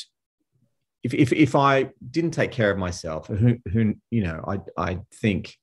[1.03, 4.99] If, if, if I didn't take care of myself, who, who you know, I I
[5.13, 5.53] think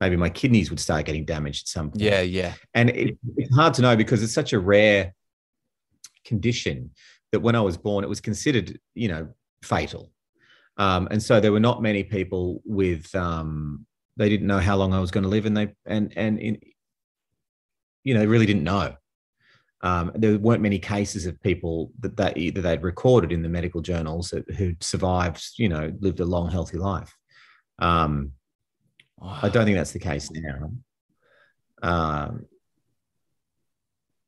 [0.00, 2.00] maybe my kidneys would start getting damaged at some point.
[2.00, 2.54] Yeah, yeah.
[2.72, 5.12] And it, it's hard to know because it's such a rare
[6.24, 6.90] condition
[7.32, 9.28] that when I was born, it was considered, you know,
[9.62, 10.12] fatal.
[10.76, 14.92] Um, and so there were not many people with um, they didn't know how long
[14.94, 16.58] I was going to live, and they and and in,
[18.04, 18.94] you know they really didn't know.
[19.82, 23.80] Um, there weren't many cases of people that they that they'd recorded in the medical
[23.80, 27.16] journals that, who'd survived, you know, lived a long, healthy life.
[27.78, 28.32] Um.
[29.24, 30.72] I don't think that's the case now.
[31.80, 32.46] Um,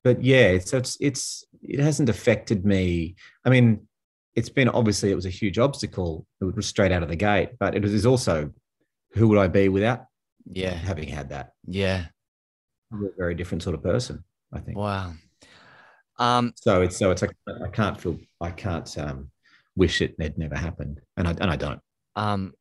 [0.05, 3.17] but yeah, so it's it's it hasn't affected me.
[3.45, 3.89] I mean,
[4.35, 6.27] it's been obviously it was a huge obstacle.
[6.41, 8.53] It was straight out of the gate, but it was also
[9.15, 10.05] who would I be without
[10.45, 11.53] yeah having had that?
[11.67, 12.05] Yeah,
[12.93, 14.23] I'm a very different sort of person.
[14.53, 14.77] I think.
[14.77, 15.15] Wow.
[16.19, 16.53] Um.
[16.57, 19.31] So it's so it's like I can't feel I can't um
[19.75, 21.81] wish it had never happened, and I and I don't.
[22.15, 22.53] Um,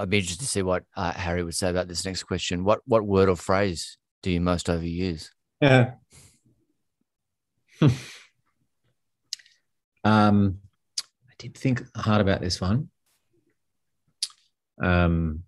[0.00, 2.64] I'd be interested to see what uh, Harry would say about this next question.
[2.64, 5.28] What what word or phrase do you most overuse?
[5.60, 5.92] Yeah.
[10.04, 10.58] um
[11.28, 12.90] I did think hard about this one.
[14.82, 15.44] Um,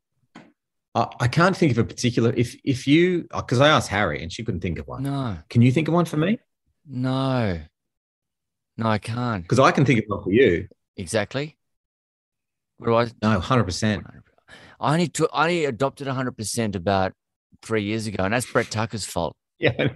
[0.94, 2.32] I, I can't think of a particular.
[2.36, 5.02] If if you because I asked Harry and she couldn't think of one.
[5.02, 5.36] No.
[5.50, 6.38] Can you think of one for me?
[6.86, 7.60] No.
[8.76, 9.42] No, I can't.
[9.42, 10.68] Because I can think of one for you.
[10.96, 11.56] Exactly.
[12.78, 13.08] What do I?
[13.22, 14.04] No, hundred percent.
[14.80, 17.12] I only took, I only adopted hundred percent about
[17.62, 19.36] three years ago, and that's Brett Tucker's fault.
[19.60, 19.92] Yeah.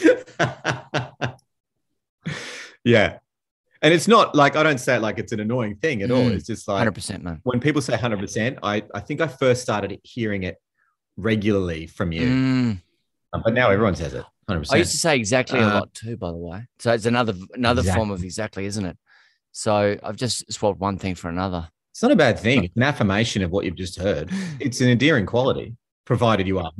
[2.88, 3.18] yeah
[3.82, 6.16] and it's not like I don't say it like it's an annoying thing at mm,
[6.16, 6.32] all.
[6.32, 7.40] It's just like 100%, man.
[7.44, 10.56] When people say 100%, I, I think I first started hearing it
[11.16, 12.26] regularly from you.
[12.26, 12.82] Mm.
[13.32, 14.72] Um, but now everyone says it 100%.
[14.72, 16.66] I used to say exactly uh, a lot too, by the way.
[16.78, 17.98] So it's another another exactly.
[17.98, 18.96] form of exactly, isn't it?
[19.52, 21.68] So I've just swapped one thing for another.
[21.92, 22.64] It's not a bad thing.
[22.64, 24.30] It's an affirmation of what you've just heard.
[24.60, 25.76] It's an endearing quality
[26.08, 26.72] provided you are.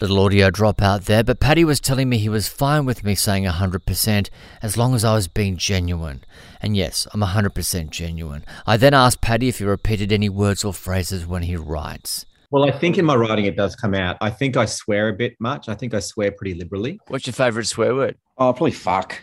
[0.00, 3.14] Little audio drop out there, but Paddy was telling me he was fine with me
[3.14, 4.28] saying 100%
[4.60, 6.24] as long as I was being genuine.
[6.60, 8.44] And yes, I'm 100% genuine.
[8.66, 12.26] I then asked Paddy if he repeated any words or phrases when he writes.
[12.50, 14.16] Well, I think in my writing it does come out.
[14.20, 15.68] I think I swear a bit much.
[15.68, 16.98] I think I swear pretty liberally.
[17.06, 18.18] What's your favorite swear word?
[18.36, 19.22] Oh, probably fuck.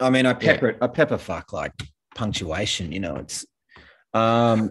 [0.00, 0.76] I mean, I pepper yeah.
[0.76, 0.78] it.
[0.80, 1.74] I pepper fuck like
[2.14, 2.90] punctuation.
[2.90, 3.44] You know, it's
[4.14, 4.70] um,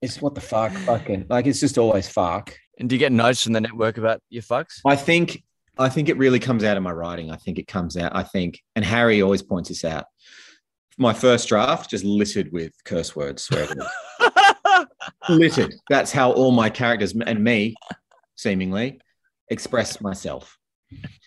[0.00, 2.56] it's what the fuck, fucking like it's just always fuck.
[2.78, 4.80] And do you get notes from the network about your fucks?
[4.84, 5.42] I think
[5.78, 7.30] I think it really comes out of my writing.
[7.30, 8.16] I think it comes out.
[8.16, 10.06] I think, and Harry always points this out.
[10.98, 14.86] My first draft just littered with curse words, swear words.
[15.28, 15.74] littered.
[15.90, 17.74] That's how all my characters and me,
[18.36, 19.00] seemingly,
[19.50, 20.56] express myself.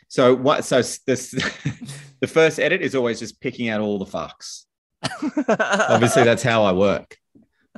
[0.07, 0.65] So what?
[0.65, 1.29] So this,
[2.19, 4.63] the first edit is always just picking out all the fucks.
[5.91, 7.15] Obviously, that's how I work.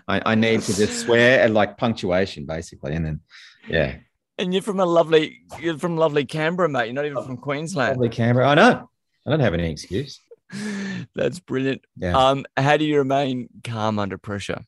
[0.07, 3.19] I, I need to just swear and like punctuation, basically, and then
[3.67, 3.97] yeah.
[4.37, 6.85] And you're from a lovely, you're from lovely Canberra, mate.
[6.85, 7.97] You're not even from Queensland.
[7.97, 8.47] Lovely Canberra.
[8.47, 8.89] I know.
[9.25, 10.19] I don't have any excuse.
[11.15, 11.83] That's brilliant.
[11.97, 12.17] Yeah.
[12.17, 14.61] Um, how do you remain calm under pressure?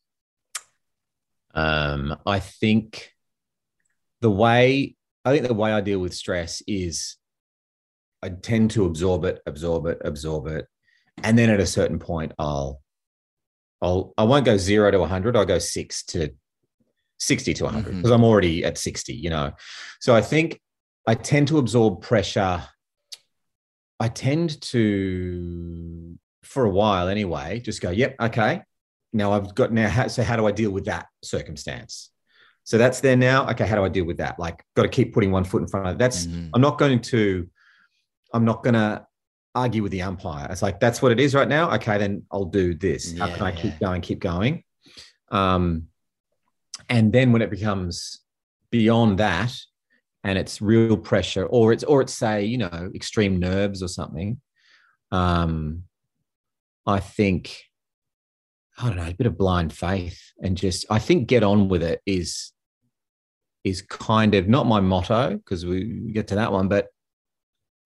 [1.56, 3.12] Um, I think
[4.22, 7.18] the way I think the way I deal with stress is
[8.22, 10.68] I tend to absorb it, absorb it, absorb it,
[11.22, 12.82] and then at a certain point, I'll,
[13.82, 15.36] I'll, I won't go zero to 100.
[15.36, 16.34] I'll go six to
[17.24, 18.14] 60 to 100 because mm-hmm.
[18.14, 19.52] I'm already at 60, you know.
[20.00, 20.60] So I think
[21.08, 22.64] I tend to absorb pressure.
[24.00, 28.62] I tend to, for a while anyway, just go, yep, okay.
[29.14, 32.12] Now I've got now, how, so how do I deal with that circumstance?
[32.66, 33.50] So that's there now.
[33.52, 34.40] Okay, how do I deal with that?
[34.40, 36.00] Like, got to keep putting one foot in front of it.
[36.00, 36.50] That's, mm-hmm.
[36.54, 37.48] I'm not going to,
[38.34, 39.06] I'm not going to
[39.54, 40.48] argue with the umpire.
[40.50, 41.72] It's like, that's what it is right now.
[41.76, 43.18] Okay, then I'll do this.
[43.18, 44.64] How can I keep going, keep going?
[45.32, 45.88] Um,
[46.94, 48.20] and then when it becomes
[48.70, 49.52] beyond that
[50.24, 54.40] and it's real pressure or it's or it's say you know extreme nerves or something
[55.12, 55.84] um
[56.86, 57.58] i think
[58.78, 61.82] i don't know a bit of blind faith and just i think get on with
[61.82, 62.52] it is
[63.64, 66.88] is kind of not my motto because we get to that one but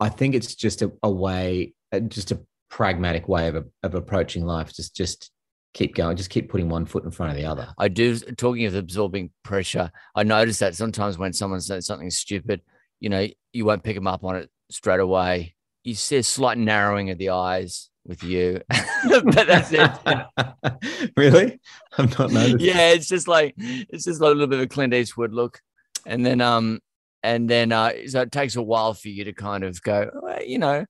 [0.01, 1.73] i think it's just a, a way
[2.09, 5.31] just a pragmatic way of, of approaching life just just
[5.73, 7.73] keep going, just keep putting one foot in front of the other.
[7.77, 8.17] I do.
[8.17, 12.61] Talking of absorbing pressure, I notice that sometimes when someone says something stupid,
[12.99, 15.55] you know, you won't pick them up on it straight away.
[15.83, 18.61] You see a slight narrowing of the eyes with you,
[19.09, 21.11] but that's it.
[21.17, 21.59] really?
[21.97, 22.59] I'm not noticing.
[22.59, 25.61] Yeah, it's just like it's just like a little bit of a Clint Eastwood look,
[26.05, 26.79] and then um,
[27.23, 30.09] and then uh, so it takes a while for you to kind of go,
[30.45, 30.85] you know,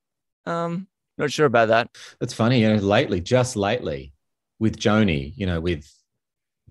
[0.45, 0.87] um,
[1.17, 1.89] not sure about that.
[2.19, 2.61] That's funny.
[2.61, 4.13] You know, lately, just lately,
[4.59, 5.91] with Joni, you know, with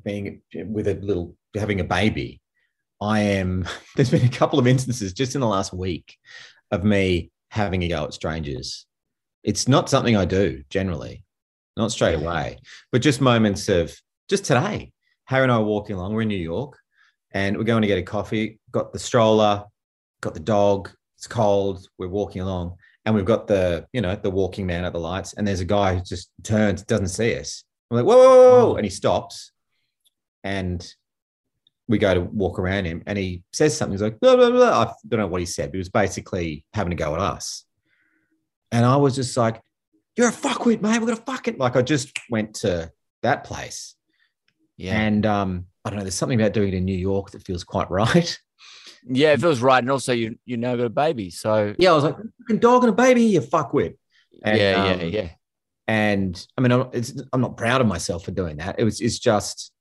[0.05, 2.41] being with a little having a baby,
[3.01, 3.67] I am.
[3.97, 6.17] There's been a couple of instances just in the last week
[6.71, 8.87] of me having a go at strangers.
[9.43, 11.25] It's not something I do generally,
[11.77, 12.59] not straight away,
[12.91, 13.97] but just moments of
[14.29, 14.93] just today.
[15.27, 16.15] Harry and I are walking along.
[16.15, 16.79] We're in New York,
[17.33, 18.59] and we're going to get a coffee.
[18.71, 19.65] Got the stroller,
[20.21, 20.91] got the dog.
[21.17, 21.89] It's cold.
[21.99, 25.35] We're walking along, and we've got the you know the walking man at the lights,
[25.35, 27.65] and there's a guy who just turns, doesn't see us.
[27.91, 28.77] I'm like, whoa, whoa, whoa, whoa.
[28.77, 29.53] and he stops,
[30.43, 30.87] and
[31.89, 33.93] we go to walk around him, and he says something.
[33.93, 34.83] He's like, blah, blah, blah.
[34.83, 37.65] I don't know what he said, but he was basically having to go at us,
[38.73, 39.61] and I was just like,
[40.17, 41.01] "You're a fuckwit, mate.
[41.01, 42.91] We're gonna fuck it." Like I just went to
[43.23, 43.95] that place,
[44.77, 46.05] yeah, and um, I don't know.
[46.05, 48.39] There's something about doing it in New York that feels quite right.
[49.09, 51.95] Yeah, it feels right, and also you you now got a baby, so yeah, I
[51.95, 53.97] was like, fucking dog and a baby, you fuckwit.
[54.43, 55.29] And, yeah, um, yeah, yeah.
[55.89, 56.91] And I mean, I'm,
[57.33, 58.77] I'm not proud of myself for doing that.
[58.79, 59.73] It was it's just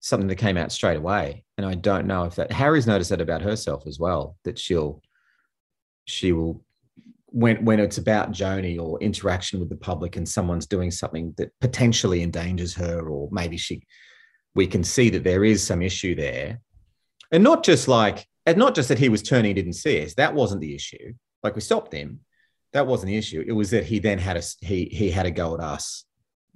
[0.00, 3.20] something that came out straight away, and I don't know if that Harry's noticed that
[3.20, 4.36] about herself as well.
[4.44, 5.02] That she'll
[6.04, 6.64] she will
[7.26, 11.52] when when it's about Joni or interaction with the public and someone's doing something that
[11.60, 13.82] potentially endangers her, or maybe she
[14.54, 16.60] we can see that there is some issue there
[17.32, 20.14] and not just like, and not just that he was turning, didn't see us.
[20.14, 21.14] That wasn't the issue.
[21.42, 22.20] Like we stopped him.
[22.72, 23.44] That wasn't the issue.
[23.46, 26.04] It was that he then had a he he had a go at us.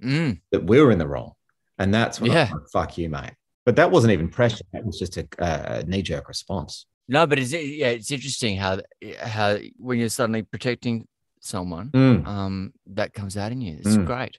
[0.03, 0.41] Mm.
[0.51, 1.33] That we were in the wrong,
[1.77, 2.49] and that's when yeah.
[2.51, 3.33] Like, fuck you, mate.
[3.65, 4.63] But that wasn't even pressure.
[4.73, 6.85] That was just a, a knee jerk response.
[7.07, 8.79] No, but it's yeah, it's interesting how
[9.19, 11.07] how when you're suddenly protecting
[11.39, 12.25] someone, mm.
[12.25, 13.77] um, that comes out in you.
[13.77, 14.05] It's mm.
[14.05, 14.37] great.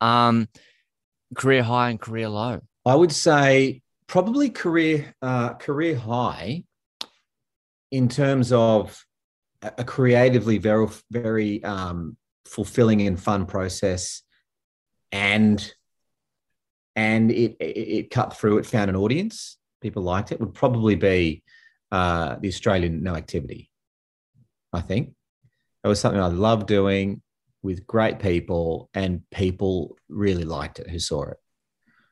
[0.00, 0.48] Um,
[1.34, 2.60] career high and career low.
[2.84, 6.64] I would say probably career uh, career high
[7.90, 9.04] in terms of
[9.78, 14.22] a creatively very very um, fulfilling and fun process,
[15.12, 15.74] and
[16.96, 18.58] and it, it, it cut through.
[18.58, 19.56] It found an audience.
[19.80, 20.40] People liked it.
[20.40, 21.42] Would probably be
[21.92, 23.70] uh, the Australian No Activity.
[24.72, 25.14] I think
[25.82, 27.22] it was something I loved doing
[27.62, 31.36] with great people, and people really liked it who saw it.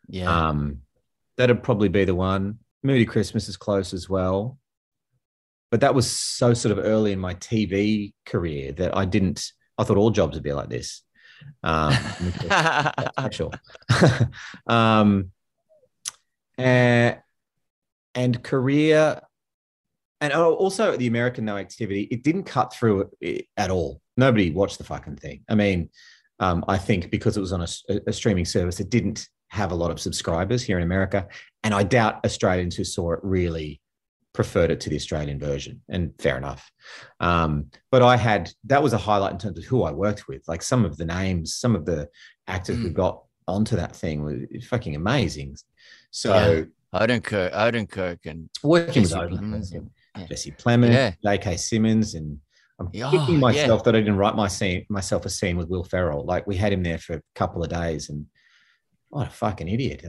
[0.08, 0.48] Yeah.
[0.48, 0.82] Um,
[1.36, 2.58] that'd probably be the one.
[2.82, 4.58] Moody Christmas is close as well.
[5.72, 9.85] But that was so sort of early in my TV career that I didn't, I
[9.85, 11.02] thought all jobs would be like this.
[11.64, 11.94] Um,
[13.18, 13.54] special.
[14.66, 15.30] um,
[16.58, 17.16] and,
[18.14, 19.22] and career,
[20.20, 23.11] and oh, also the American No Activity, it didn't cut through
[23.56, 24.02] at all.
[24.18, 25.42] Nobody watched the fucking thing.
[25.48, 25.88] I mean,
[26.38, 29.74] um, I think because it was on a, a, streaming service, it didn't have a
[29.74, 31.28] lot of subscribers here in America.
[31.64, 33.80] And I doubt Australians who saw it really
[34.32, 35.82] preferred it to the Australian version.
[35.88, 36.70] And fair enough.
[37.20, 40.42] Um, but I had that was a highlight in terms of who I worked with.
[40.48, 42.08] Like some of the names, some of the
[42.46, 42.84] actors mm.
[42.84, 45.56] we got onto that thing were fucking amazing.
[46.10, 46.64] So yeah.
[46.94, 50.26] Odenkirk, Odenkirk and working Jesse with Plemons, and, yeah.
[50.26, 51.12] Jesse Plemons, yeah.
[51.24, 51.56] J.K.
[51.56, 52.38] Simmons, and
[52.78, 53.84] I'm oh, kicking myself yeah.
[53.84, 56.24] that I didn't write my scene myself a scene with Will Ferrell.
[56.24, 58.26] Like we had him there for a couple of days and
[59.08, 60.04] what a fucking idiot.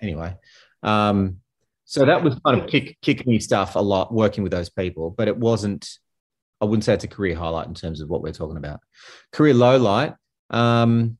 [0.00, 0.36] Anyway,
[0.82, 1.38] um,
[1.86, 5.10] so that was kind of kick, kick me stuff a lot working with those people,
[5.10, 5.88] but it wasn't.
[6.60, 8.80] I wouldn't say it's a career highlight in terms of what we're talking about.
[9.30, 10.14] Career low light,
[10.50, 11.16] um,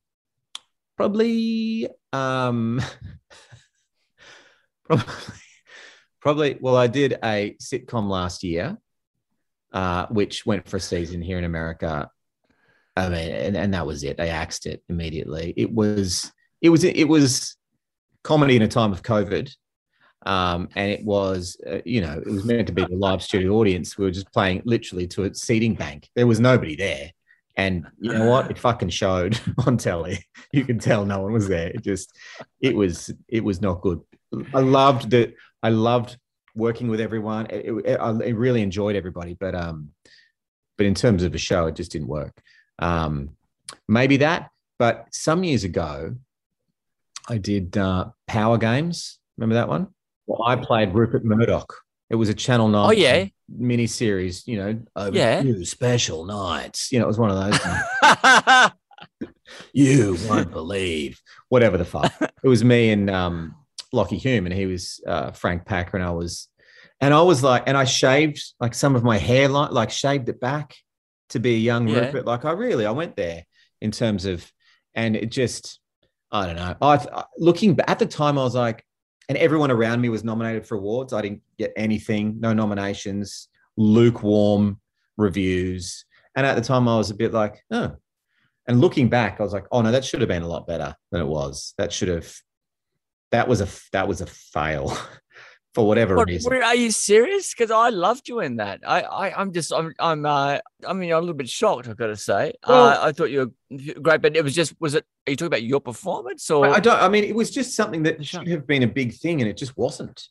[0.97, 2.81] probably, um,
[4.83, 5.13] probably,
[6.19, 6.57] probably.
[6.59, 8.77] Well, I did a sitcom last year,
[9.71, 12.09] uh, which went for a season here in America.
[12.97, 14.17] I mean, and, and that was it.
[14.17, 15.53] They axed it immediately.
[15.55, 16.29] It was
[16.61, 17.55] it was it was
[18.23, 19.49] comedy in a time of COVID,
[20.27, 23.53] um, and it was uh, you know it was meant to be a live studio
[23.53, 23.97] audience.
[23.97, 26.09] We were just playing literally to a seating bank.
[26.15, 27.11] There was nobody there,
[27.55, 28.51] and you know what?
[28.51, 30.25] It fucking showed on telly.
[30.51, 31.69] You can tell no one was there.
[31.69, 32.13] It just
[32.59, 34.01] it was it was not good.
[34.53, 35.33] I loved that.
[35.63, 36.17] I loved
[36.55, 37.47] working with everyone.
[37.49, 39.91] It, it, I really enjoyed everybody, but um,
[40.77, 42.41] but in terms of a show, it just didn't work.
[42.79, 43.29] Um,
[43.87, 44.49] maybe that.
[44.77, 46.15] But some years ago,
[47.29, 49.19] I did uh, Power Games.
[49.37, 49.87] Remember that one?
[50.27, 51.73] Well, I played Rupert Murdoch.
[52.09, 52.87] It was a Channel Nine.
[52.87, 54.47] Oh yeah, mini series.
[54.47, 56.91] You know, over yeah, special nights.
[56.91, 58.71] You know, it was one of those.
[59.73, 62.13] You won't believe whatever the fuck.
[62.21, 63.55] it was me and um,
[63.93, 66.47] Lachy Hulme, and he was uh, Frank Packer, and I was,
[66.99, 70.39] and I was like, and I shaved like some of my hair, like, shaved it
[70.41, 70.75] back
[71.29, 71.99] to be a young Yeah.
[72.05, 72.25] Rupert.
[72.25, 73.43] Like I really, I went there
[73.81, 74.49] in terms of,
[74.93, 75.79] and it just,
[76.31, 76.75] I don't know.
[76.81, 78.83] I I- looking at the time, I was like,
[79.29, 81.13] and everyone around me was nominated for awards.
[81.13, 84.79] I didn't get anything, no nominations, lukewarm
[85.17, 86.05] reviews.
[86.35, 87.95] And at the time, I was a bit like, oh.
[88.67, 90.95] And looking back, I was like, oh no, that should have been a lot better
[91.11, 91.73] than it was.
[91.77, 92.33] That should have,
[93.31, 94.97] that was a that was a fail
[95.77, 96.51] for whatever What, reason.
[96.63, 97.53] are you serious?
[97.53, 98.79] Because I loved you in that.
[98.83, 101.87] I, I, I'm just, I'm, I'm, uh, I mean, I'm a little bit shocked.
[101.87, 102.53] I've got to say.
[102.67, 105.05] Well- uh, I thought you were great, but it was just, was it?
[105.27, 106.65] Are you talking about your performance or?
[106.65, 106.99] I I don't.
[106.99, 109.55] I mean, it was just something that should have been a big thing, and it
[109.55, 110.27] just wasn't.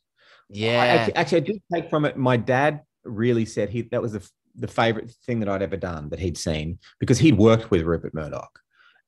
[0.50, 0.70] Yeah.
[0.82, 2.16] actually, actually, I did take from it.
[2.16, 6.08] My dad really said he that was the, the favorite thing that I'd ever done
[6.08, 8.58] that he'd seen because he'd worked with Rupert Murdoch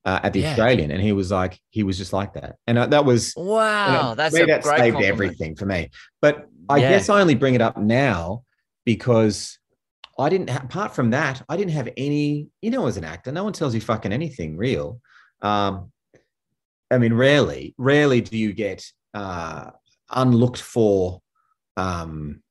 [0.05, 0.49] uh, at the Yeah.
[0.51, 4.13] Australian, and he was like, he was just like that, and uh, that was wow,
[4.15, 5.05] that's a that great saved compliment.
[5.05, 5.89] everything for me.
[6.21, 6.89] But I Yeah.
[6.89, 8.43] guess I only bring it up now
[8.85, 9.59] because
[10.17, 10.49] I didn't.
[10.49, 12.47] Ha- apart from that, I didn't have any.
[12.61, 14.99] You know, as an actor, no one tells you fucking anything real.
[15.41, 15.91] Um,
[16.91, 18.83] I mean, rarely, rarely do you get
[19.13, 19.71] uh,
[20.11, 21.21] unlooked for,
[21.77, 22.41] um,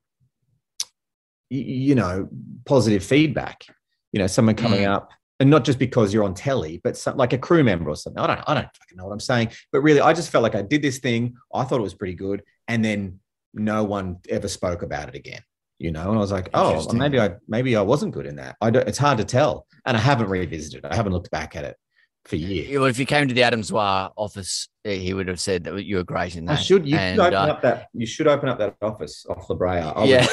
[1.51, 2.29] y- you know,
[2.67, 3.65] positive feedback.
[4.13, 4.91] You know, someone coming Mm.
[4.95, 7.97] up, and not just because you're on telly, but some, like a crew member or
[7.97, 8.21] something.
[8.23, 9.51] I don't, I don't fucking know what I'm saying.
[9.73, 11.37] But really, I just felt like I did this thing.
[11.55, 13.21] I thought it was pretty good, and then
[13.55, 15.41] no one ever spoke about it again.
[15.79, 18.37] You know, and I was like, oh, well, maybe I maybe I wasn't good in
[18.37, 18.57] that.
[18.61, 18.89] I don't.
[18.89, 20.85] It's hard to tell, and I haven't revisited.
[20.85, 21.77] I haven't looked back at it
[22.25, 22.77] for years.
[22.77, 25.85] Well, if you came to the Adam Zwar office, eh, he would have said that
[25.85, 26.65] you were great in I that.
[26.65, 26.85] should.
[26.85, 27.87] You And, should open uh, up that.
[27.95, 29.79] You should open up that office off La Brea.
[29.79, 30.27] I would- yeah.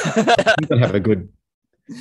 [0.60, 1.28] you can have a good,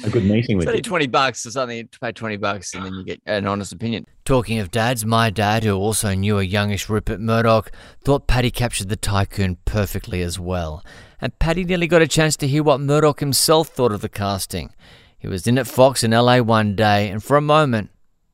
[0.03, 0.83] a good meeting It's with only you.
[0.83, 1.77] 20 bucks or something.
[1.77, 4.05] You pay 20 bucks and then you get an honest opinion.
[4.23, 7.71] Talking of dads, my dad, who also knew a youngish Rupert Murdoch,
[8.03, 10.83] thought Paddy captured the tycoon perfectly as well.
[11.21, 14.73] And Paddy nearly got a chance to hear what Murdoch himself thought of the casting.
[15.17, 17.89] He was in at Fox in LA one day, and for a moment,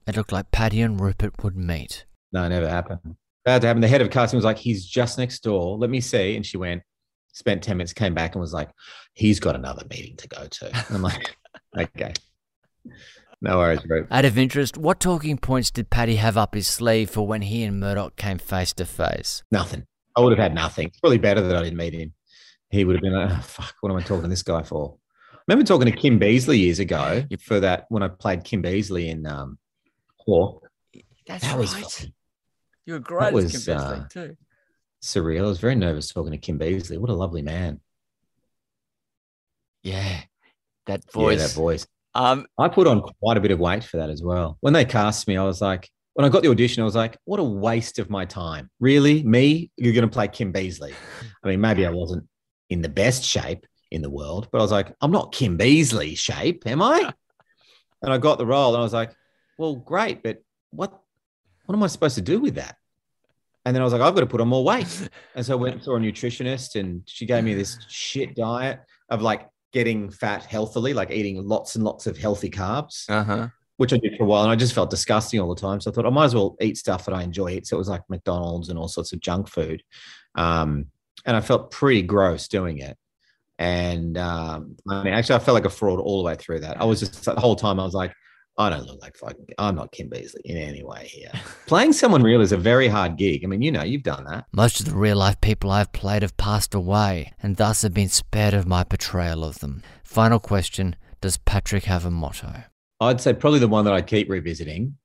[0.08, 2.06] it looked like Paddy and Rupert would meet.
[2.34, 3.16] No, it never happened.
[3.46, 3.84] That happened.
[3.84, 5.78] The head of casting was like, "He's just next door.
[5.78, 6.82] Let me see." And she went,
[7.34, 8.70] spent ten minutes, came back, and was like,
[9.14, 11.36] "He's got another meeting to go to." And I'm like,
[11.78, 12.14] "Okay,
[13.42, 17.10] no worries, bro." Out of interest, what talking points did Paddy have up his sleeve
[17.10, 19.44] for when he and Murdoch came face to face?
[19.52, 19.86] Nothing.
[20.16, 20.88] I would have had nothing.
[20.88, 22.14] It's probably better that I didn't meet him.
[22.70, 24.98] He would have been like, oh, "Fuck, what am I talking to this guy for?"
[25.34, 29.08] I remember talking to Kim Beazley years ago for that when I played Kim Beazley
[29.10, 29.58] in um,
[30.18, 30.68] Hawke.
[31.28, 31.84] That's That was right.
[31.84, 32.14] fucking
[32.86, 34.38] You were great as was, Kim Beazley uh, too.
[35.04, 35.40] surreal.
[35.46, 36.98] I was very nervous talking to Kim Beazley.
[37.00, 37.80] What a lovely man.
[39.84, 40.22] Yeah,
[40.92, 41.40] that voice.
[41.40, 41.88] Yeah, that voice.
[42.14, 44.58] Um, I put on quite a bit of weight for that as well.
[44.60, 47.18] When they cast me, I was like, when I got the audition, I was like,
[47.24, 48.70] what a waste of my time.
[48.80, 49.24] Really?
[49.24, 49.72] Me?
[49.78, 50.94] You're going to play Kim Beazley.
[51.44, 52.28] I mean, maybe I wasn't
[52.70, 56.18] in the best shape in the world, but I was like, I'm not Kim Beazley
[56.18, 57.14] shape, am I?
[58.04, 59.14] And I got the role and I was like,
[59.60, 61.00] well, great, but what
[61.68, 62.76] what am I supposed to do with that?
[63.64, 65.10] And then I was like, I've got to put on more weight.
[65.36, 68.80] And so I went and saw a nutritionist and she gave me this shit diet
[69.10, 73.48] of like getting fat healthily, like eating lots and lots of healthy carbs, uh huh.
[73.78, 74.44] which I did for a while.
[74.44, 75.80] And I just felt disgusting all the time.
[75.80, 77.68] So I thought I might as well eat stuff that I enjoy eat.
[77.68, 79.84] So it was like McDonald's and all sorts of junk food.
[80.36, 80.88] Um,
[81.26, 82.98] and I felt pretty gross doing it.
[83.60, 86.82] And um, I mean, actually, I felt like a fraud all the way through that.
[86.82, 88.12] I was just the whole time I was like,
[88.58, 91.32] I don't look like fucking, I'm not Kim Beazley in any way here.
[91.68, 93.44] Playing someone real is a very hard gig.
[93.44, 94.46] I mean, you know, you've done that.
[94.52, 98.10] Most of the real life people I've played have passed away, and thus have been
[98.10, 99.84] spared of my portrayal of them.
[100.04, 102.64] Final question Does Patrick have a motto?
[103.00, 104.98] I'd say probably the one that I keep revisiting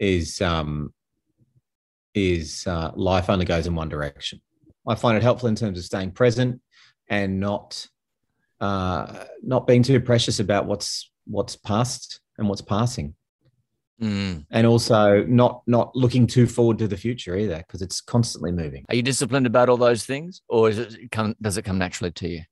[0.00, 0.92] is um,
[2.14, 4.40] is uh, life only goes in one direction.
[4.88, 6.60] I find it helpful in terms of staying present
[7.08, 7.86] and not
[8.60, 13.14] uh, not being too precious about what's what's past and what's passing,
[14.00, 14.44] Mm.
[14.50, 18.84] and also not not looking too forward to the future either because it's constantly moving.
[18.90, 22.12] Are you disciplined about all those things, or is it come, does it come naturally
[22.12, 22.42] to you?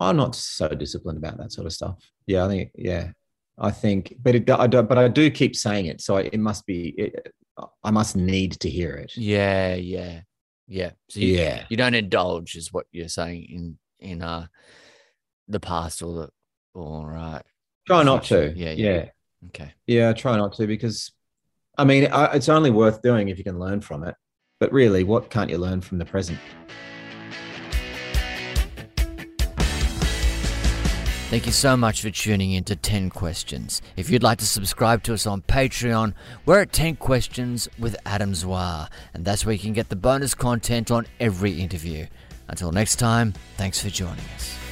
[0.00, 1.96] I'm not so disciplined about that sort of stuff.
[2.26, 3.12] Yeah, I think yeah,
[3.56, 6.66] I think, but it I don't, but I do keep saying it, so it must
[6.66, 6.88] be.
[6.98, 7.32] It,
[7.82, 9.16] I must need to hear it.
[9.16, 10.20] Yeah, yeah,
[10.68, 10.90] yeah.
[11.08, 11.64] So you, Yeah.
[11.70, 13.78] you don't indulge, is what you're saying in
[14.10, 14.48] in uh
[15.48, 16.28] the past or the
[16.74, 17.40] or uh,
[17.86, 18.52] Try not to.
[18.56, 19.04] Yeah, Yeah, yeah.
[19.48, 19.72] okay.
[19.86, 21.12] Yeah, try not to because,
[21.78, 24.14] I mean, I, it's only worth doing if you can learn from it.
[24.58, 26.38] But really, what can't you learn from the present?
[31.28, 33.82] Thank you so much for tuning in to 10 Questions.
[33.96, 36.14] If you'd like to subscribe to us on Patreon,
[36.46, 40.34] we're at 10 Questions with Adam Zwar, and that's where you can get the bonus
[40.34, 42.06] content on every interview.
[42.48, 44.65] Until next time, thanks for joining us.